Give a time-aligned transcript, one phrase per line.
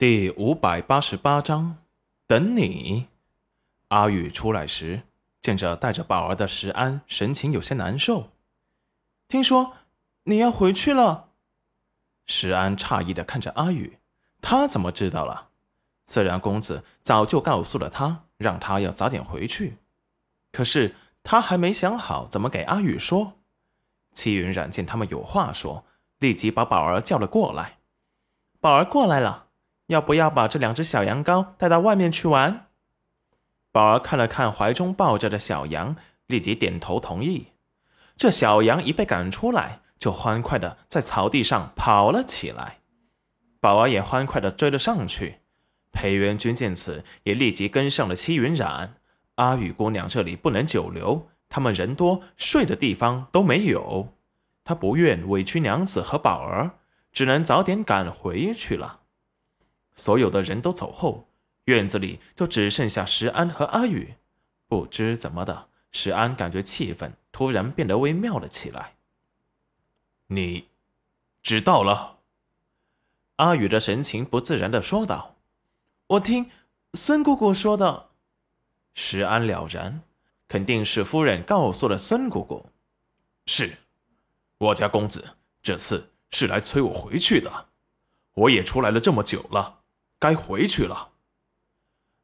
[0.00, 1.76] 第五百八十八章，
[2.26, 3.08] 等你。
[3.88, 5.02] 阿宇出来时，
[5.42, 8.30] 见着带着宝儿的石安，神情有些难受。
[9.28, 9.74] 听说
[10.22, 11.32] 你要回去了。
[12.24, 13.98] 石安诧异的看着阿宇，
[14.40, 15.50] 他怎么知道了？
[16.06, 19.76] 虽然公子早就告诉了他，让他要早点回去，
[20.50, 23.34] 可是他还没想好怎么给阿宇说。
[24.14, 25.84] 齐云染见他们有话说，
[26.20, 27.80] 立即把宝儿叫了过来。
[28.60, 29.48] 宝儿过来了。
[29.90, 32.68] 要不要把这两只小羊羔带到外面去玩？
[33.72, 35.96] 宝儿看了看怀中抱着的小羊，
[36.28, 37.48] 立即点头同意。
[38.16, 42.78] 这小羊一被赶出来，就欢快的在草地上跑了起来。
[43.58, 45.40] 宝儿也欢快的追了上去。
[45.90, 48.94] 裴元君见此，也立即跟上了戚云染。
[49.34, 54.14] 阿雨姑娘这里不能久留，他们人多，睡的地方都没有。
[54.62, 56.78] 他不愿委屈娘子和宝儿，
[57.10, 58.99] 只能早点赶回去了。
[60.00, 61.28] 所有的人都走后，
[61.64, 64.14] 院子里就只剩下石安和阿宇。
[64.66, 68.94] 不知怎么的，石安感觉气氛突然变得微妙了起来。
[70.28, 70.68] 你
[71.42, 72.20] 知道了？
[73.36, 75.36] 阿宇的神情不自然的说道
[76.08, 76.50] ：“我听
[76.94, 78.08] 孙姑姑说的。”
[78.94, 80.00] 石安了然，
[80.48, 82.64] 肯定是夫人告诉了孙姑姑。
[83.44, 83.76] 是，
[84.56, 87.66] 我家公子这次是来催我回去的。
[88.32, 89.79] 我也出来了这么久了。
[90.20, 91.10] 该回去了。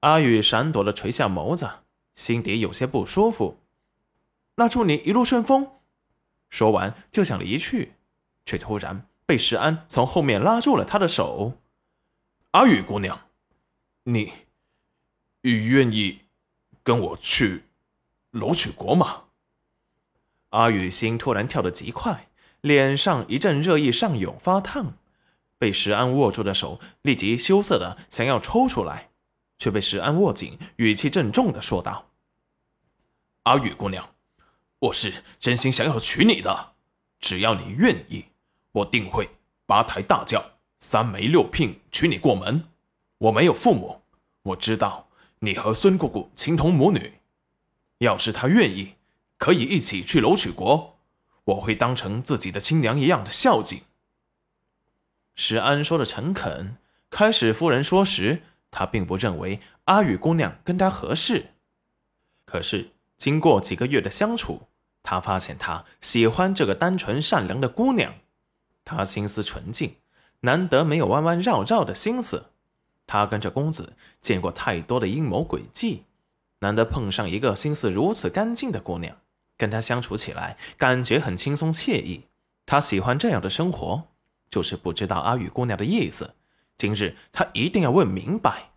[0.00, 1.68] 阿宇闪躲的垂下眸子，
[2.14, 3.58] 心底有些不舒服。
[4.54, 5.72] 那祝你一路顺风。
[6.48, 7.92] 说完就想离去，
[8.46, 11.58] 却突然被石安从后面拉住了他的手。
[12.52, 13.28] 阿宇姑娘，
[14.04, 14.32] 你，
[15.42, 16.20] 你愿意
[16.82, 17.64] 跟我去
[18.30, 19.24] 楼曲国吗？
[20.48, 22.28] 阿宇心突然跳得极快，
[22.60, 24.94] 脸上一阵热意上涌，发烫。
[25.60, 29.10] 被石安握住的手立即羞涩的想要抽出来，
[29.58, 32.06] 却被石安握紧，语气郑重的说道
[33.44, 34.14] ：“阿雨姑娘，
[34.78, 36.72] 我是真心想要娶你的，
[37.20, 38.24] 只要你愿意，
[38.72, 39.28] 我定会
[39.66, 40.42] 八抬大轿、
[40.78, 42.64] 三媒六聘娶你过门。
[43.18, 44.00] 我没有父母，
[44.44, 47.12] 我知道你和孙姑姑情同母女，
[47.98, 48.94] 要是她愿意，
[49.36, 50.96] 可以一起去楼曲国，
[51.44, 53.82] 我会当成自己的亲娘一样的孝敬。”
[55.34, 56.76] 石安说的诚恳。
[57.10, 61.46] 开始夫人说时，他并不认为阿雨姑娘跟他合适。
[62.44, 64.68] 可是经过几个月的相处，
[65.02, 68.14] 他发现他喜欢这个单纯善良的姑娘。
[68.84, 69.96] 她心思纯净，
[70.40, 72.46] 难得没有弯弯绕绕的心思。
[73.06, 76.04] 他跟着公子见过太多的阴谋诡计，
[76.60, 79.16] 难得碰上一个心思如此干净的姑娘，
[79.56, 82.26] 跟她相处起来感觉很轻松惬意。
[82.66, 84.09] 他喜欢这样的生活。
[84.50, 86.34] 就是不知道阿雨姑娘的意思，
[86.76, 88.70] 今日他一定要问明白。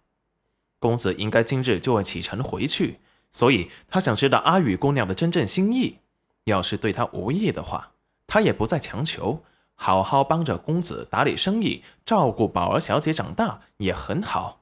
[0.79, 2.99] 公子应该今日就会启程回去，
[3.31, 5.99] 所以他想知道阿雨姑娘的真正心意。
[6.43, 7.93] 要是对他无意的话，
[8.27, 9.43] 他也不再强求，
[9.75, 14.61] 好好帮着公子打理生意，照顾宝儿小姐长大也很好。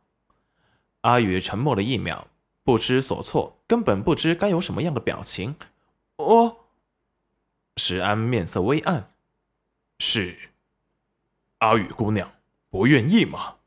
[1.01, 2.27] 阿雨沉默了一秒，
[2.63, 5.55] 不知所措，根本不知该有什么样的表情。
[6.17, 6.65] 我，
[7.77, 9.09] 石安面色微暗，
[9.97, 10.50] 是。
[11.61, 12.31] 阿雨姑娘
[12.71, 13.57] 不愿意吗？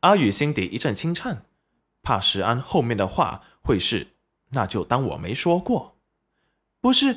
[0.00, 1.46] 阿雨心底一阵轻颤，
[2.02, 4.08] 怕石安后面的话会是，
[4.50, 5.96] 那就当我没说过。
[6.82, 7.16] 不是，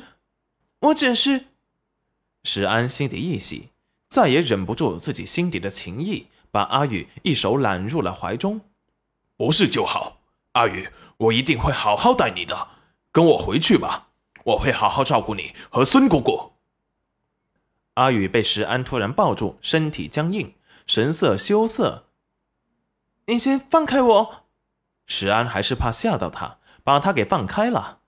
[0.80, 1.44] 我只是……
[2.42, 3.68] 石安心底一喜，
[4.08, 8.62] 再也忍不住自己心底的情谊，把阿雨一手揽入了怀中。
[9.36, 10.22] 不是就好，
[10.52, 12.68] 阿雨，我一定会好好待你的。
[13.12, 14.08] 跟我回去吧，
[14.44, 16.54] 我会好好照顾你和孙姑姑。
[17.98, 20.54] 阿宇被石安突然抱住，身体僵硬，
[20.86, 22.04] 神色羞涩。
[23.26, 24.44] 你先放开我！
[25.04, 27.98] 石安还是怕吓到他，把他给放开了。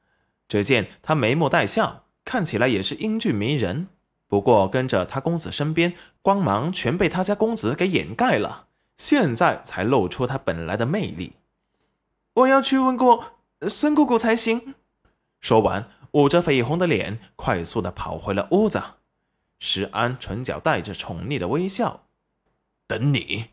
[0.47, 3.89] 只见他眉目带笑，看起来也是英俊迷人。
[4.29, 11.33] 不过跟着他公子身边，光芒全被他家公子给掩盖了，现在才露出他本来的魅力。
[12.35, 14.77] 我要去问过孙姑姑才行。
[15.41, 18.81] 说完，捂着绯红的脸，快速的跑回了屋子。
[19.61, 22.09] 石安唇角带着宠溺的微笑，
[22.89, 23.51] 等你。